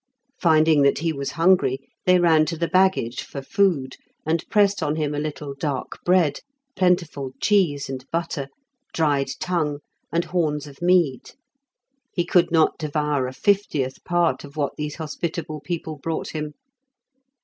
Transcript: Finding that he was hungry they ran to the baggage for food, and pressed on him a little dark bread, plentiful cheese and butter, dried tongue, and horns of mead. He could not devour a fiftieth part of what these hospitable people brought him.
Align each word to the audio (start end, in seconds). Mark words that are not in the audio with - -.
Finding 0.39 0.81
that 0.81 0.97
he 0.97 1.13
was 1.13 1.33
hungry 1.33 1.77
they 2.07 2.17
ran 2.19 2.47
to 2.47 2.57
the 2.57 2.67
baggage 2.67 3.21
for 3.21 3.43
food, 3.43 3.97
and 4.25 4.43
pressed 4.49 4.81
on 4.81 4.95
him 4.95 5.13
a 5.13 5.19
little 5.19 5.53
dark 5.53 5.99
bread, 6.03 6.39
plentiful 6.75 7.33
cheese 7.39 7.87
and 7.87 8.03
butter, 8.11 8.47
dried 8.95 9.29
tongue, 9.39 9.77
and 10.11 10.25
horns 10.25 10.65
of 10.65 10.81
mead. 10.81 11.33
He 12.15 12.25
could 12.25 12.49
not 12.49 12.79
devour 12.79 13.27
a 13.27 13.33
fiftieth 13.33 14.03
part 14.03 14.43
of 14.43 14.55
what 14.57 14.75
these 14.75 14.95
hospitable 14.95 15.59
people 15.61 15.97
brought 15.97 16.29
him. 16.29 16.55